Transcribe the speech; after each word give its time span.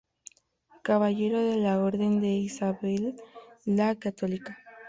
Caballero 0.81 1.39
de 1.43 1.57
la 1.57 1.77
Orden 1.77 2.21
de 2.21 2.29
Isabel 2.33 3.17
la 3.65 3.93
Católica. 3.93 4.57